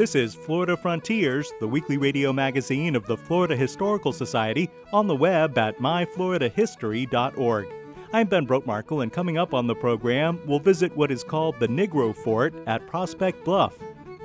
[0.00, 5.14] This is Florida Frontiers, the weekly radio magazine of the Florida Historical Society, on the
[5.14, 7.68] web at myfloridahistory.org.
[8.14, 11.68] I'm Ben Brotemarkle, and coming up on the program, we'll visit what is called the
[11.68, 13.76] Negro Fort at Prospect Bluff.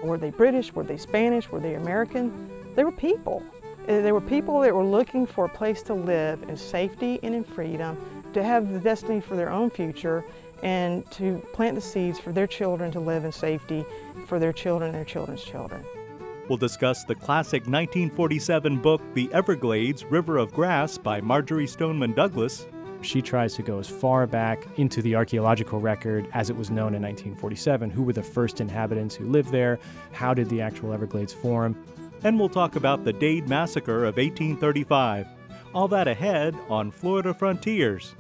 [0.02, 0.72] Were they British?
[0.72, 1.52] Were they Spanish?
[1.52, 2.50] Were they American?
[2.76, 3.44] They were people.
[3.82, 7.36] Uh, they were people that were looking for a place to live in safety and
[7.36, 7.98] in freedom,
[8.34, 10.24] to have the destiny for their own future,
[10.64, 13.86] and to plant the seeds for their children to live in safety
[14.28, 15.84] for their children and their children's children.
[16.48, 22.68] We'll discuss the classic 1947 book, The Everglades River of Grass by Marjory Stoneman Douglas.
[23.02, 26.94] She tries to go as far back into the archaeological record as it was known
[26.94, 27.90] in 1947.
[27.90, 29.80] Who were the first inhabitants who lived there?
[30.12, 31.76] How did the actual Everglades form?
[32.24, 35.28] And we'll talk about the Dade Massacre of 1835.
[35.74, 38.16] All that ahead on Florida Frontiers.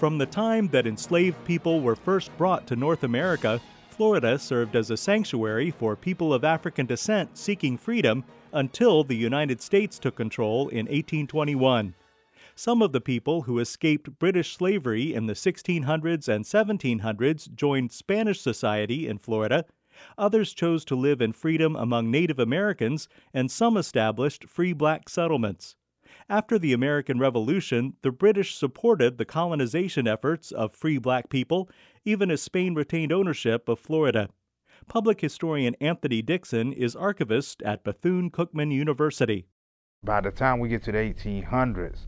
[0.00, 3.60] From the time that enslaved people were first brought to North America,
[3.90, 9.60] Florida served as a sanctuary for people of African descent seeking freedom until the United
[9.60, 11.92] States took control in 1821.
[12.54, 18.40] Some of the people who escaped British slavery in the 1600s and 1700s joined Spanish
[18.40, 19.66] society in Florida.
[20.16, 25.76] Others chose to live in freedom among Native Americans, and some established free black settlements.
[26.30, 31.68] After the American Revolution, the British supported the colonization efforts of free black people,
[32.04, 34.28] even as Spain retained ownership of Florida.
[34.86, 39.48] Public historian Anthony Dixon is archivist at Bethune Cookman University.
[40.04, 42.06] By the time we get to the 1800s,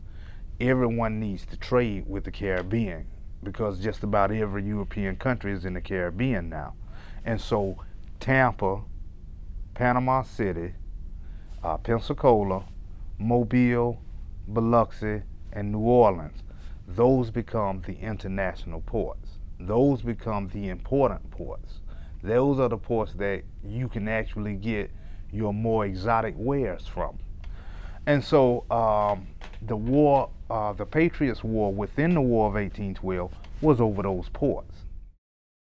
[0.61, 3.05] everyone needs to trade with the Caribbean
[3.43, 6.75] because just about every European country is in the Caribbean now.
[7.25, 7.75] And so
[8.21, 8.83] Tampa,
[9.73, 10.75] Panama City,
[11.61, 12.63] uh, Pensacola,
[13.19, 13.99] Mobile,
[14.47, 15.21] Biloxi,
[15.53, 16.43] and New Orleans,
[16.87, 19.39] those become the international ports.
[19.59, 21.79] Those become the important ports.
[22.21, 24.91] Those are the ports that you can actually get
[25.31, 27.19] your more exotic wares from.
[28.05, 29.27] And so um,
[29.61, 33.31] the war, uh, the Patriots' War within the War of 1812
[33.61, 34.75] was over those ports.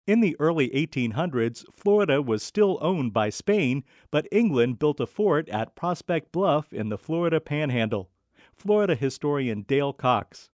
[0.05, 5.49] In the early 1800s, Florida was still owned by Spain, but England built a fort
[5.49, 8.11] at Prospect Bluff in the Florida Panhandle.
[8.55, 10.51] Florida historian Dale Cox.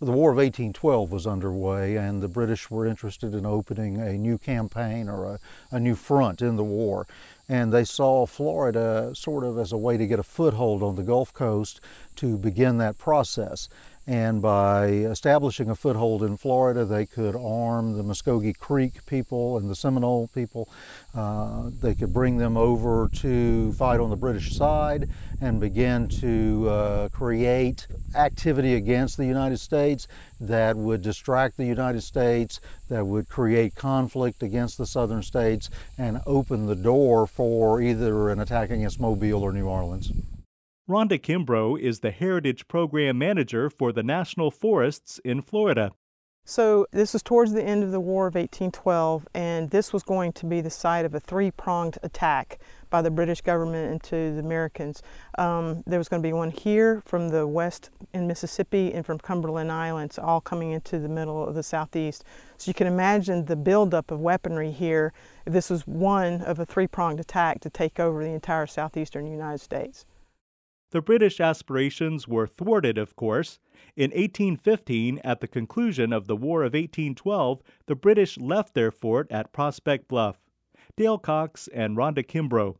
[0.00, 4.38] The War of 1812 was underway, and the British were interested in opening a new
[4.38, 5.40] campaign or a,
[5.72, 7.08] a, new front in the war.
[7.48, 11.02] And they saw Florida sort of as a way to get a foothold on the
[11.02, 11.80] Gulf Coast
[12.14, 13.68] to begin that process.
[14.08, 19.68] And by establishing a foothold in Florida, they could arm the Muskogee Creek people and
[19.68, 20.66] the Seminole people.
[21.14, 25.10] Uh, they could bring them over to fight on the British side
[25.42, 30.08] and begin to uh, create activity against the United States
[30.40, 35.68] that would distract the United States, that would create conflict against the southern states,
[35.98, 40.10] and open the door for either an attack against Mobile or New Orleans.
[40.88, 45.92] Rhonda Kimbrough is the Heritage Program Manager for the National Forests in Florida.
[46.46, 50.32] So, this was towards the end of the War of 1812, and this was going
[50.32, 52.58] to be the site of a three pronged attack
[52.88, 55.02] by the British government into the Americans.
[55.36, 59.18] Um, there was going to be one here from the west in Mississippi and from
[59.18, 62.24] Cumberland Islands, all coming into the middle of the southeast.
[62.56, 65.12] So, you can imagine the buildup of weaponry here.
[65.44, 69.60] This was one of a three pronged attack to take over the entire southeastern United
[69.60, 70.06] States.
[70.90, 73.58] The British aspirations were thwarted, of course.
[73.94, 79.26] In 1815, at the conclusion of the War of 1812, the British left their fort
[79.30, 80.38] at Prospect Bluff.
[80.96, 82.76] Dale Cox and Rhonda Kimbrough.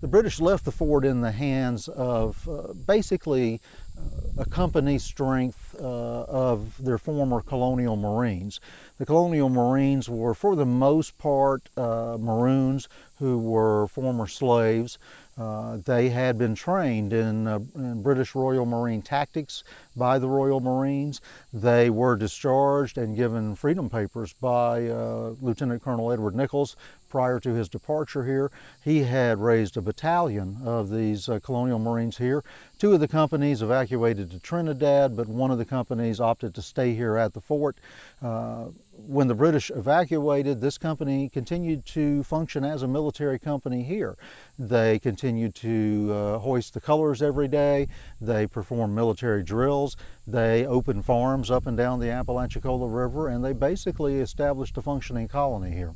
[0.00, 3.62] The British left the fort in the hands of uh, basically
[3.96, 8.60] uh, a company strength uh, of their former colonial marines.
[8.98, 14.98] The colonial marines were, for the most part, uh, Maroons who were former slaves.
[15.38, 20.60] Uh, they had been trained in, uh, in, British Royal Marine tactics by the Royal
[20.60, 21.20] Marines.
[21.56, 26.76] They were discharged and given freedom papers by uh, Lieutenant Colonel Edward Nicolls
[27.08, 28.50] prior to his departure here.
[28.84, 32.44] He had raised a battalion of these uh, Colonial Marines here.
[32.78, 36.94] Two of the companies evacuated to Trinidad, but one of the companies opted to stay
[36.94, 37.76] here at the fort.
[38.20, 38.66] Uh,
[39.06, 44.16] when the British evacuated, this company continued to function as a military company here.
[44.58, 47.88] They continued to uh, hoist the colors every day.
[48.20, 49.96] They performed military drills.
[50.26, 55.28] They opened farms up and down the Apalachicola River, and they basically established a functioning
[55.28, 55.94] colony here.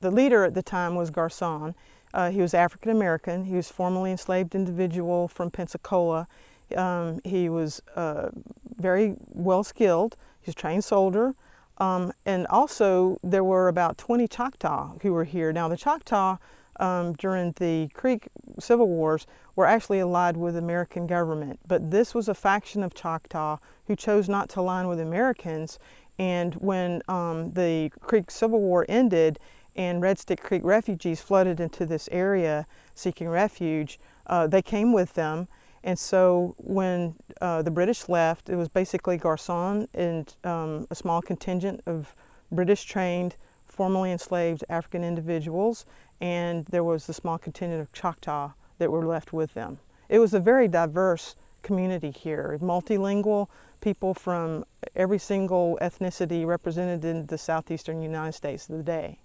[0.00, 1.74] The leader at the time was Garcon.
[2.14, 3.44] Uh, he was African American.
[3.44, 6.28] He was formerly enslaved individual from Pensacola.
[6.76, 8.28] Um, he was uh,
[8.76, 10.16] very well skilled.
[10.40, 11.34] He was a trained soldier.
[11.78, 15.52] Um, and also, there were about 20 Choctaw who were here.
[15.52, 16.38] Now, the Choctaw
[16.80, 18.28] um, during the Creek
[18.58, 22.94] Civil Wars were actually allied with the American government, but this was a faction of
[22.94, 25.78] Choctaw who chose not to align with Americans.
[26.18, 29.38] And when um, the Creek Civil War ended
[29.74, 35.14] and Red Stick Creek refugees flooded into this area seeking refuge, uh, they came with
[35.14, 35.48] them.
[35.84, 41.22] And so when uh, the British left, it was basically Garcon and um, a small
[41.22, 42.14] contingent of
[42.50, 43.36] British trained,
[43.66, 45.84] formerly enslaved African individuals,
[46.20, 49.78] and there was the small contingent of Choctaw that were left with them.
[50.08, 53.48] It was a very diverse community here, multilingual,
[53.80, 54.64] people from
[54.94, 59.18] every single ethnicity represented in the southeastern United States of the day.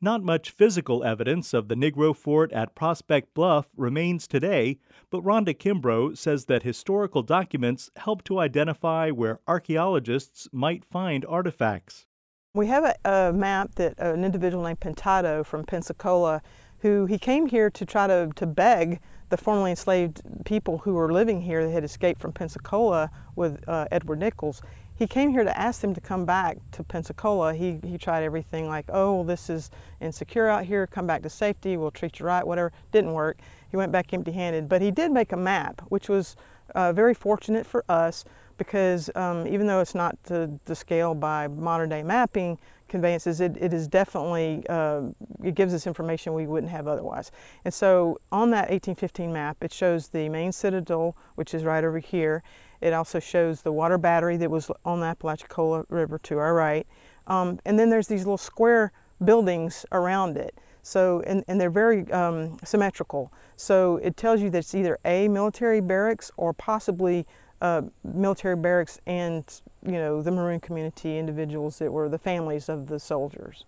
[0.00, 4.78] Not much physical evidence of the Negro fort at Prospect Bluff remains today,
[5.08, 12.04] but Rhonda Kimbrough says that historical documents help to identify where archaeologists might find artifacts.
[12.54, 16.40] We have a, a map that uh, an individual named Pintado from Pensacola,
[16.82, 21.12] who he came here to try to, to beg the formerly enslaved people who were
[21.12, 24.62] living here that had escaped from Pensacola with uh, Edward Nicolls
[24.96, 27.52] he came here to ask them to come back to Pensacola.
[27.54, 29.70] He, he tried everything like, oh, well, this is
[30.00, 32.72] insecure out here, come back to safety, we'll treat you right, whatever.
[32.92, 33.38] Didn't work.
[33.70, 34.68] He went back empty handed.
[34.68, 36.36] But he did make a map, which was
[36.76, 38.24] uh, very fortunate for us
[38.56, 42.58] because um, even though it's not to the scale by modern day mapping
[42.88, 45.02] conveyances, it, it is definitely, uh,
[45.42, 47.32] it gives us information we wouldn't have otherwise.
[47.64, 51.98] And so on that 1815 map, it shows the main citadel, which is right over
[51.98, 52.42] here.
[52.80, 56.86] It also shows the water battery that was on the Apalachicola River to our right.
[57.26, 58.92] Um, and then there's these little square
[59.24, 60.54] buildings around it.
[60.82, 63.32] So, and, and they're very um, symmetrical.
[63.56, 67.26] So it tells you that it's either a military barracks or possibly
[67.64, 72.88] uh, military barracks and, you know, the Maroon community individuals that were the families of
[72.88, 73.64] the soldiers.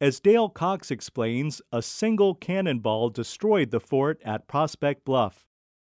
[0.00, 5.46] As Dale Cox explains, a single cannonball destroyed the fort at Prospect Bluff.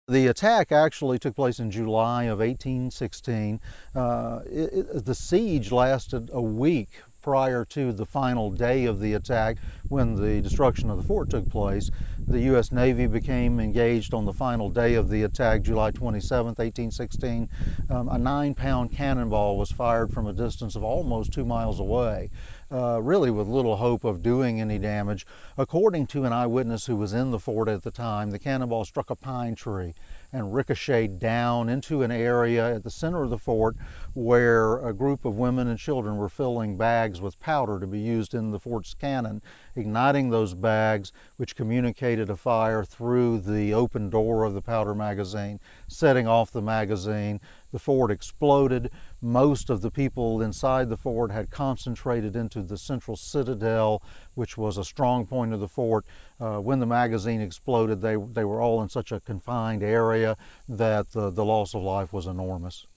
[0.10, 3.62] The attack actually took place in July of 1816.
[3.96, 6.90] Uh, it, it, the siege lasted a week
[7.22, 9.58] prior to the final day of the attack
[9.90, 11.92] when the destruction of the fort took place.
[12.28, 12.72] The U.S.
[12.72, 17.50] Navy became engaged on the final day of the attack, July 27, 1816.
[17.90, 22.30] Um, a nine pound cannonball was fired from a distance of almost two miles away.
[22.72, 25.26] Uh, really with little hope of doing any damage.
[25.58, 29.10] According to an eyewitness who was in the fort at the time, the cannonball struck
[29.10, 29.94] a pine tree
[30.32, 33.76] and ricocheted down into an area at the center of the fort
[34.14, 38.34] where a group of women and children were filling bags with powder to be used
[38.34, 39.42] in the fort's cannon,
[39.76, 45.60] igniting those bags, which communicated a fire through the open door of the powder magazine,
[45.88, 47.40] setting off the magazine.
[47.72, 48.92] The fort exploded.
[49.22, 54.02] Most of the people inside the fort had concentrated into the central citadel,
[54.36, 56.06] which was a strong point of the fort.
[56.38, 60.36] Uh, when the magazine exploded, they, they were all in such a confined area
[60.68, 62.88] that the, the loss of life was enormous.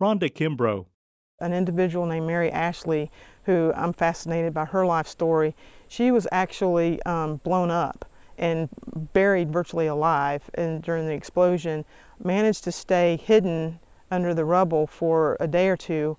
[0.00, 0.86] Rhonda Kimbrough.
[1.40, 3.10] An individual named Mary Ashley,
[3.44, 5.54] who I'm fascinated by her life story,
[5.88, 8.04] she was actually um, blown up
[8.38, 8.68] and
[9.12, 11.84] buried virtually alive and during the explosion,
[12.22, 13.78] managed to stay hidden
[14.10, 16.16] under the rubble for a day or two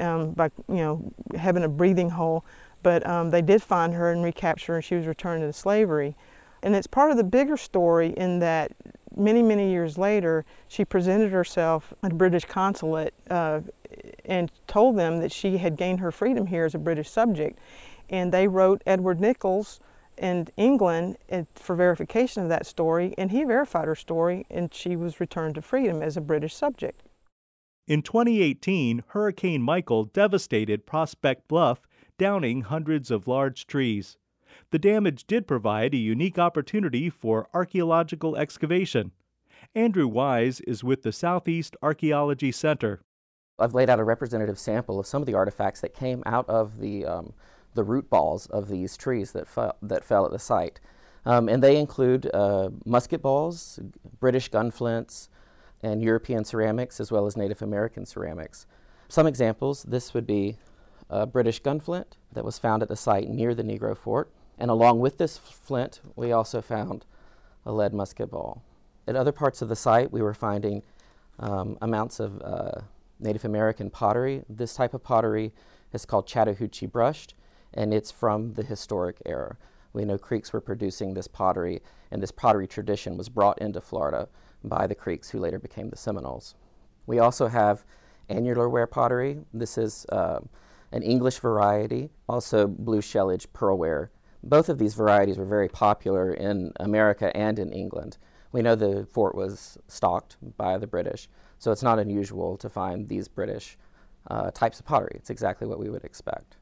[0.00, 2.44] um, by you know having a breathing hole.
[2.82, 6.16] But um, they did find her and recapture her, and she was returned to slavery.
[6.64, 8.72] And it's part of the bigger story in that
[9.14, 13.60] many, many years later, she presented herself at a British consulate uh,
[14.24, 17.58] and told them that she had gained her freedom here as a British subject.
[18.08, 19.78] And they wrote Edward Nicolls
[20.16, 21.18] in England
[21.54, 25.62] for verification of that story, and he verified her story, and she was returned to
[25.62, 27.02] freedom as a British subject.
[27.86, 31.82] In 2018, Hurricane Michael devastated Prospect Bluff,
[32.16, 34.16] downing hundreds of large trees.
[34.70, 39.12] The damage did provide a unique opportunity for archaeological excavation.
[39.74, 43.00] Andrew Wise is with the Southeast Archaeology Center.
[43.58, 46.78] I've laid out a representative sample of some of the artifacts that came out of
[46.78, 47.32] the, um,
[47.74, 50.80] the root balls of these trees that, fell, that fell at the site.
[51.24, 53.78] Um, and they include uh, musket balls,
[54.18, 55.28] British gun flints,
[55.82, 58.66] and European ceramics as well as Native American ceramics.
[59.08, 60.56] Some examples this would be
[61.10, 64.30] a British gunflint that was found at the site near the Negro Fort.
[64.58, 67.04] And along with this flint, we also found
[67.66, 68.62] a lead musket ball.
[69.06, 70.82] At other parts of the site, we were finding
[71.38, 72.80] um, amounts of uh,
[73.20, 74.44] Native American pottery.
[74.48, 75.52] This type of pottery
[75.92, 77.34] is called Chattahoochee brushed,
[77.72, 79.56] and it's from the historic era.
[79.92, 81.80] We know Creeks were producing this pottery,
[82.10, 84.28] and this pottery tradition was brought into Florida
[84.62, 86.54] by the Creeks, who later became the Seminoles.
[87.06, 87.84] We also have
[88.28, 89.38] annular ware pottery.
[89.52, 90.40] This is uh,
[90.92, 94.08] an English variety, also blue shell-edge pearlware.
[94.44, 98.18] Both of these varieties were very popular in America and in England.
[98.52, 103.08] We know the fort was stocked by the British, so it's not unusual to find
[103.08, 103.78] these British
[104.30, 105.12] uh, types of pottery.
[105.14, 106.56] It's exactly what we would expect.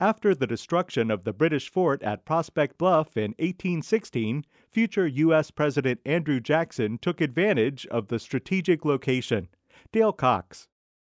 [0.00, 5.50] After the destruction of the British fort at Prospect Bluff in 1816, future U.S.
[5.50, 9.48] President Andrew Jackson took advantage of the strategic location.
[9.92, 10.66] Dale Cox.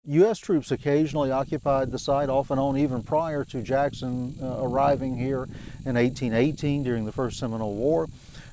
[0.06, 0.38] U.S.
[0.38, 5.44] troops occasionally occupied the site off and on even prior to Jackson uh, arriving here
[5.84, 8.08] in 1818 during the First Seminole War.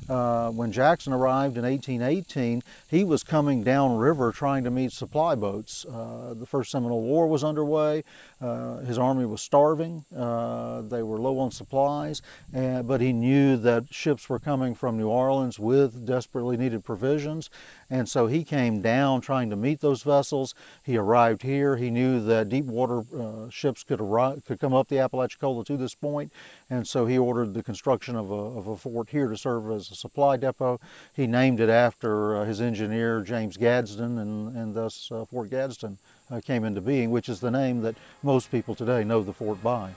[0.08, 5.84] Uh, when Jackson arrived in 1818, he was coming downriver trying to meet supply boats.
[5.86, 8.04] Uh, the First Seminole War was underway.
[8.40, 10.06] Uh, his army was starving.
[10.16, 12.22] Uh, they were low on supplies,
[12.54, 17.50] and, but he knew that ships were coming from New Orleans with desperately needed provisions.
[17.90, 20.56] And so he came down trying to meet those vessels.
[20.84, 21.78] He arrived here.
[21.78, 25.78] He knew that deep water uh, ships could, arrive, could come up the Apalachicola to
[25.78, 26.06] this point.
[26.06, 26.32] point,
[26.70, 29.90] and so he ordered the construction of a, of a fort here to serve as
[29.90, 30.80] a supply depot.
[31.16, 35.98] He named it after uh, his engineer, James Gadsden, and, and thus uh, Fort Gadsden
[36.30, 39.64] uh, came into being, which is the name that most people today know the fort
[39.64, 39.90] by.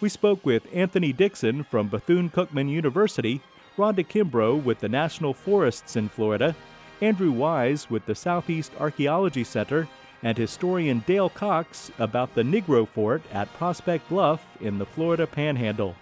[0.00, 3.40] We spoke with Anthony Dixon from Bethune Cookman University,
[3.78, 6.54] Rhonda Kimbrough with the National Forests in Florida,
[7.02, 9.88] Andrew Wise with the Southeast Archaeology Center,
[10.22, 15.96] and historian Dale Cox about the Negro Fort at Prospect Bluff in the Florida Panhandle.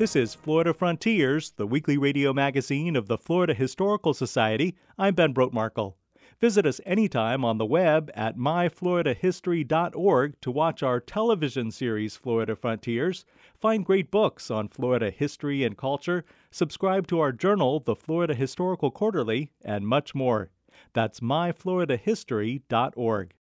[0.00, 4.74] This is Florida Frontiers, the weekly radio magazine of the Florida Historical Society.
[4.96, 5.92] I'm Ben Brotemarkle.
[6.40, 13.26] Visit us anytime on the web at myfloridahistory.org to watch our television series Florida Frontiers,
[13.60, 18.90] find great books on Florida history and culture, subscribe to our journal, the Florida Historical
[18.90, 20.48] Quarterly, and much more.
[20.94, 23.34] That's myfloridahistory.org.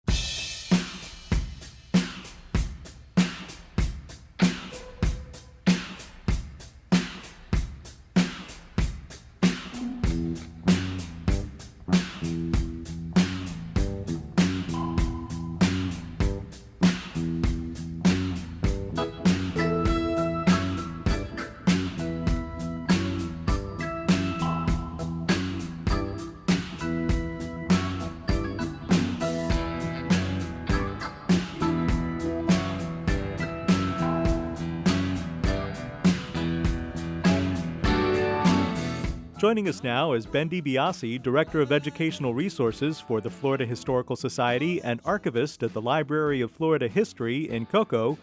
[39.39, 44.81] Joining us now is Ben DiBiase, Director of Educational Resources for the Florida Historical Society
[44.81, 48.17] and archivist at the Library of Florida History in Cocoa.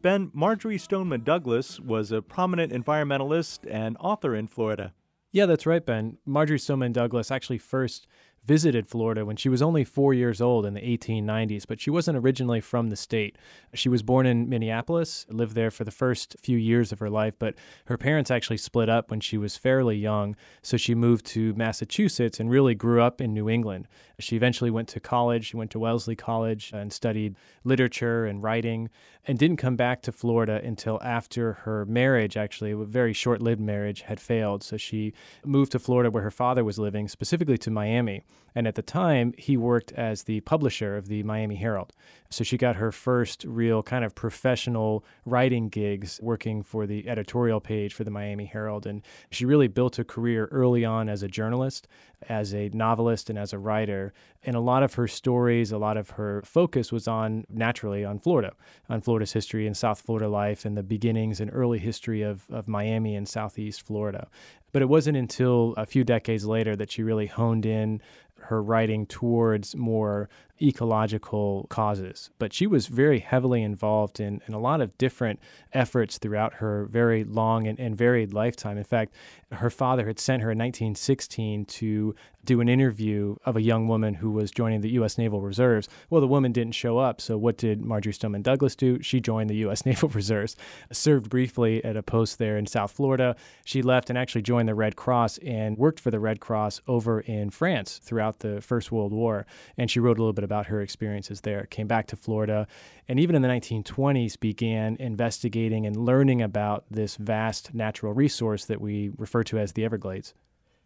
[0.00, 4.94] Ben, Marjory Stoneman Douglas was a prominent environmentalist and author in Florida.
[5.30, 6.16] Yeah, that's right, Ben.
[6.24, 8.06] Marjory Stoneman Douglas actually first
[8.46, 12.16] visited Florida when she was only four years old in the 1890s, but she wasn't
[12.16, 13.36] originally from the state.
[13.74, 17.34] She was born in Minneapolis, lived there for the first few years of her life,
[17.38, 17.54] but
[17.86, 22.38] her parents actually split up when she was fairly young, so she moved to Massachusetts
[22.38, 23.88] and really grew up in New England.
[24.18, 25.46] She eventually went to college.
[25.46, 28.88] She went to Wellesley College and studied literature and writing
[29.26, 33.60] and didn't come back to Florida until after her marriage, actually, a very short lived
[33.60, 34.62] marriage, had failed.
[34.62, 35.12] So she
[35.44, 38.22] moved to Florida where her father was living, specifically to Miami.
[38.56, 41.92] And at the time, he worked as the publisher of the Miami Herald.
[42.30, 47.60] So she got her first real kind of professional writing gigs working for the editorial
[47.60, 48.86] page for the Miami Herald.
[48.86, 51.86] And she really built a career early on as a journalist,
[52.30, 54.14] as a novelist, and as a writer.
[54.42, 58.18] And a lot of her stories, a lot of her focus was on naturally on
[58.18, 58.54] Florida,
[58.88, 62.68] on Florida's history and South Florida life and the beginnings and early history of, of
[62.68, 64.28] Miami and Southeast Florida.
[64.72, 68.02] But it wasn't until a few decades later that she really honed in
[68.48, 70.28] her writing towards more
[70.60, 72.30] ecological causes.
[72.38, 75.40] But she was very heavily involved in, in a lot of different
[75.72, 78.78] efforts throughout her very long and, and varied lifetime.
[78.78, 79.12] In fact,
[79.52, 82.14] her father had sent her in 1916 to
[82.46, 85.18] do an interview of a young woman who was joining the U.S.
[85.18, 85.88] Naval Reserves.
[86.08, 89.02] Well, the woman didn't show up, so what did Marjory Stoneman Douglas do?
[89.02, 89.84] She joined the U.S.
[89.86, 90.56] Naval Reserves,
[90.90, 93.36] served briefly at a post there in South Florida.
[93.64, 97.20] She left and actually joined the Red Cross and worked for the Red Cross over
[97.20, 99.44] in France throughout the First World War.
[99.76, 101.66] And she wrote a little bit about her experiences there.
[101.66, 102.66] Came back to Florida,
[103.06, 108.80] and even in the 1920s began investigating and learning about this vast natural resource that
[108.80, 110.32] we refer to as the Everglades.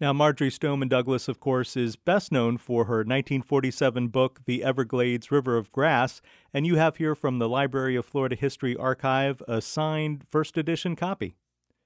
[0.00, 5.30] Now, Marjory Stoneman Douglas, of course, is best known for her 1947 book, The Everglades
[5.30, 6.22] River of Grass,
[6.54, 10.96] and you have here from the Library of Florida History Archive a signed first edition
[10.96, 11.36] copy.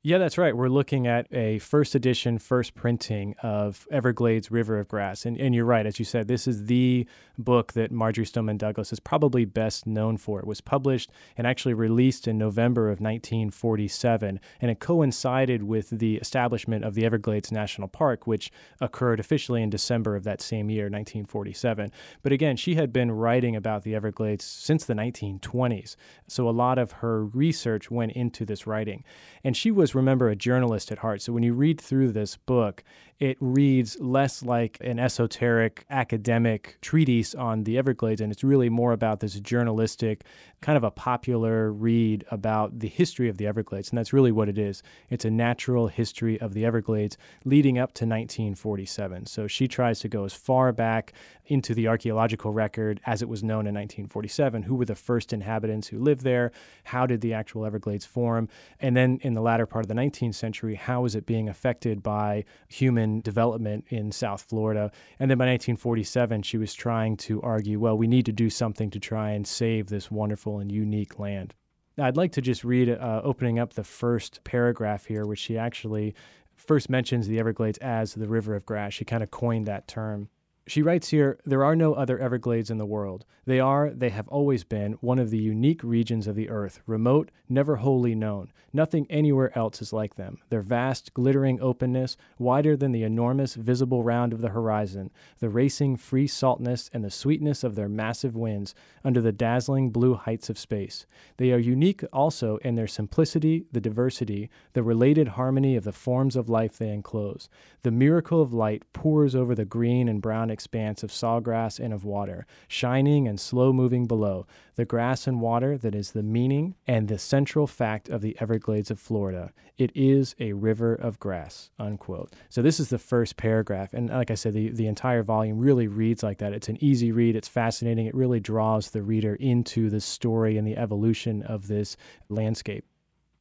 [0.07, 0.55] Yeah, that's right.
[0.55, 5.25] We're looking at a first edition, first printing of Everglades River of Grass.
[5.25, 8.93] And, and you're right, as you said, this is the book that Marjory Stoneman Douglas
[8.93, 10.41] is probably best known for.
[10.41, 16.17] It was published and actually released in November of 1947, and it coincided with the
[16.17, 20.85] establishment of the Everglades National Park, which occurred officially in December of that same year,
[20.85, 21.91] 1947.
[22.23, 25.97] But again, she had been writing about the Everglades since the 1920s,
[26.29, 29.05] so a lot of her research went into this writing.
[29.43, 31.23] And she was remember, a journalist at heart.
[31.23, 32.85] So when you read through this book,
[33.19, 38.91] it reads less like an esoteric academic treatise on the Everglades, and it's really more
[38.91, 40.25] about this journalistic,
[40.65, 43.91] kind of a popular read about the history of the Everglades.
[43.91, 44.83] And that's really what it is.
[45.11, 49.27] It's a natural history of the Everglades leading up to 1947.
[49.27, 51.13] So she tries to go as far back
[51.45, 54.63] into the archaeological record as it was known in 1947.
[54.63, 56.51] Who were the first inhabitants who lived there?
[56.85, 58.49] How did the actual Everglades form?
[58.81, 62.03] And then in the latter part of the 19th century, how is it being affected
[62.03, 64.91] by human development in South Florida.
[65.19, 68.91] And then by 1947, she was trying to argue, well, we need to do something
[68.91, 71.55] to try and save this wonderful and unique land.
[71.97, 76.15] I'd like to just read, uh, opening up the first paragraph here, which she actually
[76.57, 78.95] first mentions the Everglades as the River of Grass.
[78.95, 80.29] She kind of coined that term.
[80.67, 83.27] She writes here There are no other Everglades in the world.
[83.45, 87.31] They are, they have always been, one of the unique regions of the earth, remote,
[87.49, 88.51] never wholly known.
[88.73, 90.39] Nothing anywhere else is like them.
[90.49, 95.99] Their vast, glittering openness, wider than the enormous visible round of the horizon, the racing
[95.99, 98.75] free saltness and the sweetness of their massive winds
[99.05, 101.05] under the dazzling blue heights of space.
[101.37, 106.35] They are unique also in their simplicity, the diversity, the related harmony of the forms
[106.35, 107.51] of life they enclose.
[107.83, 112.05] The miracle of light pours over the green and brown expanse of sawgrass and of
[112.05, 117.09] water, shining and slow moving below, the grass and water that is the meaning and
[117.09, 119.53] the central fact of the Everglades of Florida.
[119.77, 122.33] It is a river of grass, unquote.
[122.49, 123.93] So this is the first paragraph.
[123.93, 126.55] And like I said, the, the entire volume really reads like that.
[126.55, 130.67] It's an easy read, it's fascinating, it really draws the reader into the story and
[130.67, 131.99] the evolution of this
[132.31, 132.87] landscape.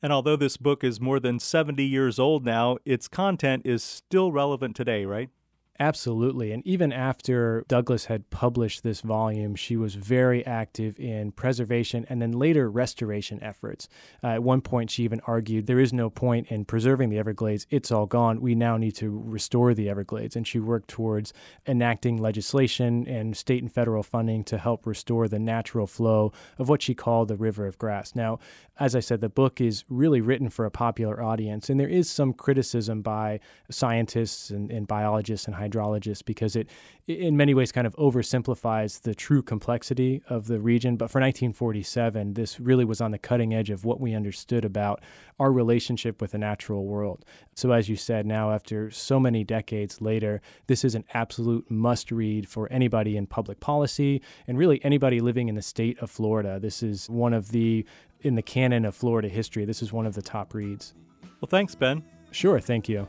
[0.03, 4.33] And although this book is more than 70 years old now, its content is still
[4.33, 5.29] relevant today, right?
[5.79, 6.51] Absolutely.
[6.51, 12.21] And even after Douglas had published this volume, she was very active in preservation and
[12.21, 13.89] then later restoration efforts.
[14.23, 17.65] Uh, at one point, she even argued there is no point in preserving the Everglades.
[17.71, 18.39] It's all gone.
[18.39, 20.35] We now need to restore the Everglades.
[20.35, 21.33] And she worked towards
[21.65, 26.83] enacting legislation and state and federal funding to help restore the natural flow of what
[26.83, 28.13] she called the River of Grass.
[28.13, 28.37] Now,
[28.79, 32.09] as I said, the book is really written for a popular audience, and there is
[32.09, 33.39] some criticism by
[33.71, 36.69] scientists and, and biologists and hydrologists because it,
[37.07, 40.95] in many ways, kind of oversimplifies the true complexity of the region.
[40.95, 45.01] But for 1947, this really was on the cutting edge of what we understood about
[45.39, 47.25] our relationship with the natural world.
[47.55, 52.11] So, as you said, now after so many decades later, this is an absolute must
[52.11, 56.59] read for anybody in public policy and really anybody living in the state of Florida.
[56.59, 57.85] This is one of the
[58.23, 60.93] in the canon of Florida history, this is one of the top reads.
[61.41, 62.03] Well, thanks, Ben.
[62.31, 63.07] Sure, thank you.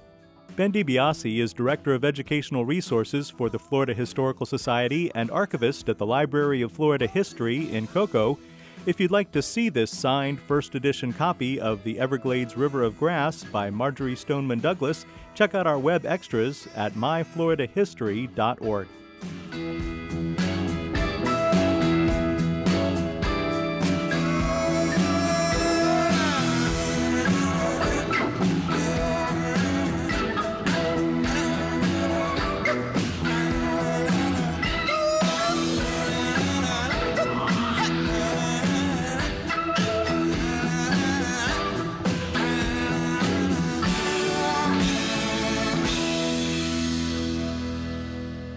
[0.56, 5.98] Ben DiBiase is Director of Educational Resources for the Florida Historical Society and archivist at
[5.98, 8.38] the Library of Florida History in Cocoa.
[8.86, 12.96] If you'd like to see this signed first edition copy of The Everglades River of
[13.00, 18.86] Grass by Marjory Stoneman Douglas, check out our web extras at myfloridahistory.org.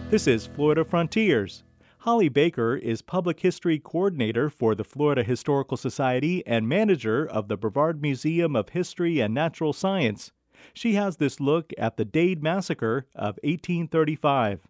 [0.09, 1.65] This is Florida Frontiers.
[1.97, 7.57] Holly Baker is Public History Coordinator for the Florida Historical Society and manager of the
[7.57, 10.31] Brevard Museum of History and Natural Science.
[10.73, 14.61] She has this look at the Dade Massacre of 1835.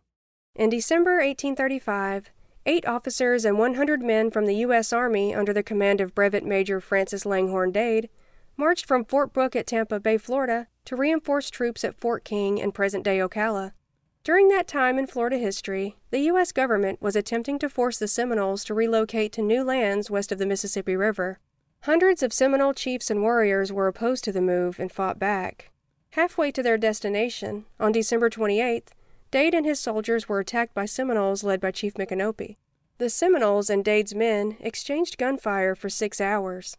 [0.56, 2.32] In December 1835,
[2.66, 4.92] eight officers and 100 men from the U.S.
[4.92, 8.10] Army under the command of Brevet Major Francis Langhorne Dade
[8.58, 12.72] marched from Fort Brooke at Tampa Bay, Florida, to reinforce troops at Fort King in
[12.72, 13.74] present day Ocala.
[14.28, 16.52] During that time in Florida history, the U.S.
[16.52, 20.46] government was attempting to force the Seminoles to relocate to new lands west of the
[20.46, 21.40] Mississippi River.
[21.84, 25.72] Hundreds of Seminole chiefs and warriors were opposed to the move and fought back.
[26.10, 28.90] Halfway to their destination, on December 28th,
[29.32, 32.58] Dade and his soldiers were attacked by Seminoles led by Chief Micanopy.
[32.98, 36.76] The Seminoles and Dade's men exchanged gunfire for six hours.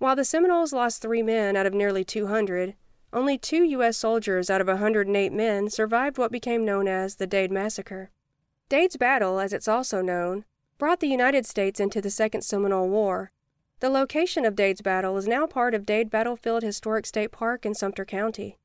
[0.00, 2.74] While the Seminoles lost three men out of nearly 200,
[3.12, 3.96] only two U.S.
[3.96, 8.10] soldiers out of 108 men survived what became known as the Dade Massacre.
[8.68, 10.44] Dade's Battle, as it's also known,
[10.78, 13.32] brought the United States into the Second Seminole War.
[13.80, 17.74] The location of Dade's Battle is now part of Dade Battlefield Historic State Park in
[17.74, 18.58] Sumter County.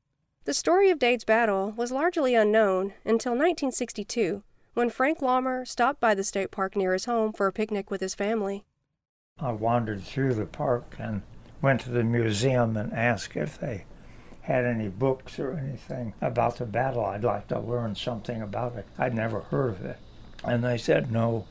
[0.44, 6.14] The story of Dade's Battle was largely unknown until 1962, when Frank Laumer stopped by
[6.14, 8.64] the state park near his home for a picnic with his family.
[9.40, 11.22] I wandered through the park and
[11.60, 13.86] went to the museum and asked if they
[14.46, 17.04] had any books or anything about the battle.
[17.04, 18.86] I'd like to learn something about it.
[18.96, 19.98] I'd never heard of it.
[20.44, 21.46] And they said no.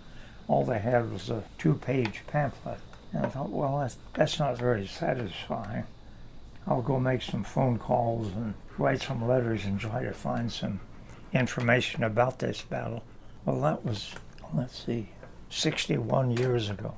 [0.47, 2.79] All they had was a two page pamphlet.
[3.11, 5.83] And I thought, well, that's, that's not very satisfying.
[6.65, 10.79] I'll go make some phone calls and write some letters and try to find some
[11.33, 13.03] information about this battle.
[13.43, 14.13] Well, that was,
[14.53, 15.09] let's see,
[15.49, 16.95] 61 years ago.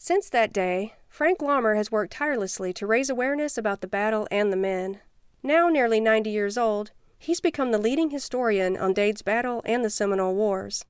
[0.00, 4.52] Since that day, Frank Laumer has worked tirelessly to raise awareness about the battle and
[4.52, 5.00] the men.
[5.42, 9.90] Now nearly 90 years old, he's become the leading historian on Dade's battle and the
[9.90, 10.84] Seminole Wars.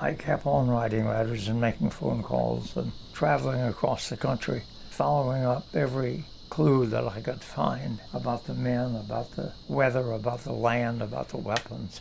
[0.00, 5.44] I kept on writing letters and making phone calls and traveling across the country, following
[5.44, 10.52] up every clue that I could find about the men, about the weather, about the
[10.52, 12.00] land, about the weapons.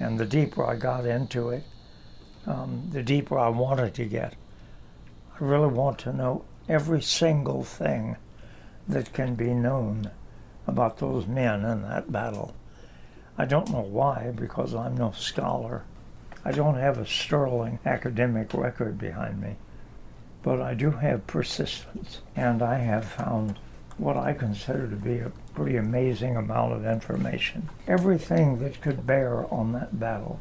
[0.00, 1.64] And the deeper I got into it,
[2.46, 4.34] um, the deeper I wanted to get.
[5.40, 8.16] I really want to know every single thing
[8.88, 10.10] that can be known
[10.66, 12.54] about those men in that battle.
[13.38, 15.84] I don't know why, because I'm no scholar.
[16.44, 19.56] I don't have a sterling academic record behind me,
[20.42, 23.58] but I do have persistence, and I have found
[23.98, 27.68] what I consider to be a pretty amazing amount of information.
[27.86, 30.40] Everything that could bear on that battle.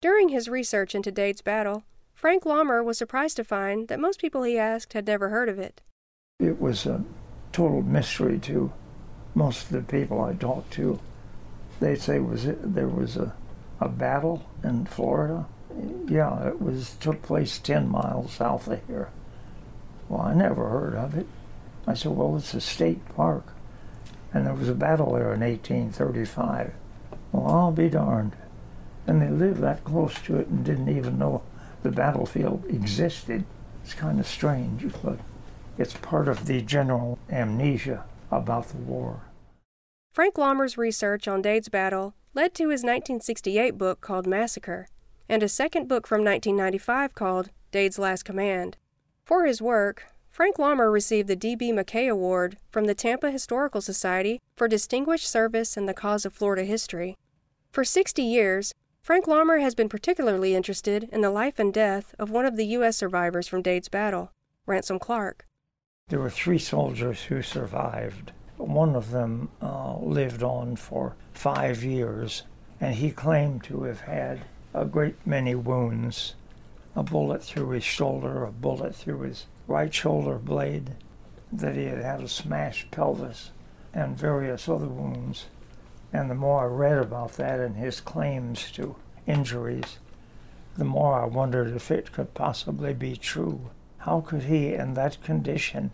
[0.00, 1.82] During his research into Dade's battle,
[2.18, 5.56] Frank Laumer was surprised to find that most people he asked had never heard of
[5.56, 5.80] it.
[6.40, 7.04] It was a
[7.52, 8.72] total mystery to
[9.36, 10.98] most of the people I talked to.
[11.78, 13.36] They'd say, "Was it there was a,
[13.80, 15.46] a battle in Florida?"
[16.08, 19.10] Yeah, it was took place ten miles south of here.
[20.08, 21.28] Well, I never heard of it.
[21.86, 23.52] I said, "Well, it's a state park,
[24.34, 26.72] and there was a battle there in 1835."
[27.30, 28.32] Well, I'll be darned.
[29.06, 31.42] And they lived that close to it and didn't even know
[31.82, 33.44] the battlefield existed.
[33.84, 35.18] It's kind of strange, but
[35.76, 39.22] it's part of the general amnesia about the war.
[40.12, 44.88] Frank Laumer's research on Dade's battle led to his 1968 book called Massacre,
[45.28, 48.76] and a second book from 1995 called Dade's Last Command.
[49.24, 51.72] For his work, Frank Laumer received the D.B.
[51.72, 56.64] McKay Award from the Tampa Historical Society for distinguished service in the cause of Florida
[56.64, 57.16] history.
[57.72, 58.72] For 60 years,
[59.08, 62.66] Frank Laumer has been particularly interested in the life and death of one of the
[62.66, 62.98] U.S.
[62.98, 64.32] survivors from Dade's battle,
[64.66, 65.46] Ransom Clark.
[66.08, 68.32] There were three soldiers who survived.
[68.58, 72.42] One of them uh, lived on for five years,
[72.82, 74.40] and he claimed to have had
[74.74, 76.34] a great many wounds
[76.94, 80.90] a bullet through his shoulder, a bullet through his right shoulder blade,
[81.50, 83.52] that he had had a smashed pelvis,
[83.94, 85.46] and various other wounds.
[86.12, 89.98] And the more I read about that and his claims to injuries,
[90.76, 93.70] the more I wondered if it could possibly be true.
[93.98, 95.90] How could he, in that condition,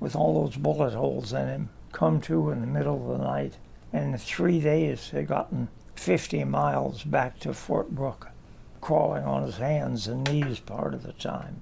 [0.00, 3.58] with all those bullet holes in him, come to in the middle of the night
[3.92, 8.28] and in three days had gotten 50 miles back to Fort Brooke,
[8.80, 11.60] crawling on his hands and knees part of the time?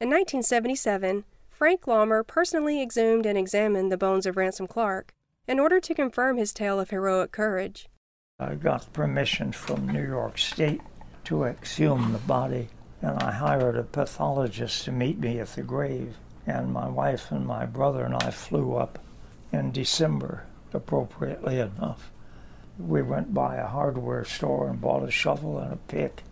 [0.00, 5.12] In 1977, Frank Laumer personally exhumed and examined the bones of Ransom Clark
[5.46, 7.88] in order to confirm his tale of heroic courage.
[8.38, 10.80] I got permission from New York State
[11.24, 12.68] to exhume the body,
[13.00, 16.16] and I hired a pathologist to meet me at the grave.
[16.46, 18.98] And my wife and my brother and I flew up
[19.52, 22.10] in December, appropriately enough.
[22.78, 26.24] We went by a hardware store and bought a shovel and a pick,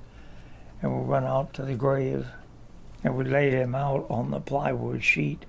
[0.82, 2.26] and we went out to the grave,
[3.04, 5.44] and we laid him out on the plywood sheet.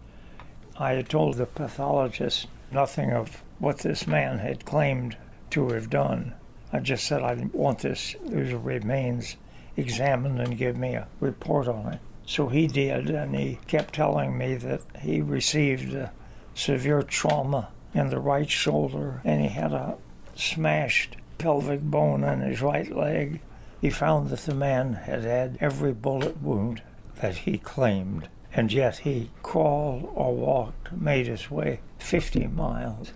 [0.77, 5.15] I had told the pathologist nothing of what this man had claimed
[5.51, 6.33] to have done.
[6.73, 9.37] I just said I want this these remains
[9.77, 11.99] examined and give me a report on it.
[12.25, 16.11] So he did, and he kept telling me that he received a
[16.55, 19.97] severe trauma in the right shoulder, and he had a
[20.35, 23.41] smashed pelvic bone in his right leg.
[23.79, 26.81] He found that the man had had every bullet wound
[27.17, 33.13] that he claimed, and yet he crawled or walked, made his way 50 miles.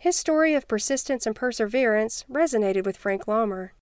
[0.00, 3.72] His story of persistence and perseverance resonated with Frank Laumer.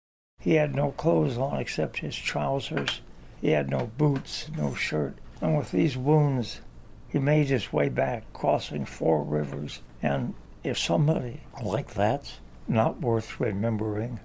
[0.40, 3.02] He had no clothes on except his trousers.
[3.40, 5.16] He had no boots, no shirt.
[5.40, 6.60] And with these wounds,
[7.08, 9.80] he made his way back, crossing four rivers.
[10.02, 14.18] And if somebody like that's not worth remembering,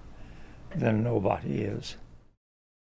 [0.76, 1.98] then nobody is.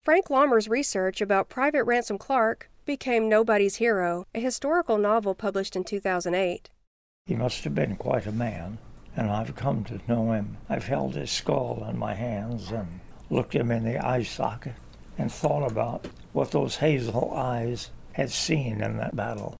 [0.04, 5.82] Frank Laumer's research about Private Ransom Clark became Nobody's Hero, a historical novel published in
[5.82, 6.70] 2008.
[7.26, 8.78] He must have been quite a man
[9.16, 10.56] and I've come to know him.
[10.68, 14.74] I've held his skull in my hands and looked him in the eye socket
[15.18, 19.56] and thought about what those hazel eyes had seen in that battle.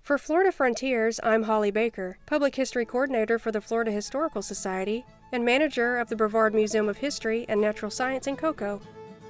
[0.00, 5.44] For Florida Frontiers, I'm Holly Baker, Public History Coordinator for the Florida Historical Society and
[5.44, 8.80] manager of the Brevard Museum of History and Natural Science in Cocoa.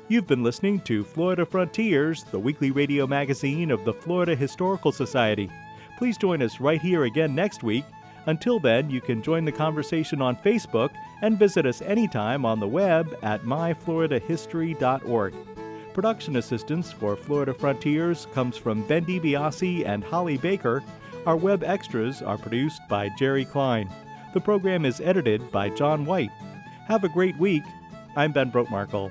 [0.08, 5.50] You've been listening to Florida Frontiers, the weekly radio magazine of the Florida Historical Society.
[5.96, 7.84] Please join us right here again next week
[8.26, 10.90] until then, you can join the conversation on Facebook
[11.22, 15.34] and visit us anytime on the web at myfloridahistory.org.
[15.94, 20.82] Production assistance for Florida Frontiers comes from Ben DiBiase and Holly Baker.
[21.24, 23.88] Our web extras are produced by Jerry Klein.
[24.34, 26.30] The program is edited by John White.
[26.86, 27.62] Have a great week.
[28.14, 29.10] I'm Ben Brotemarkle.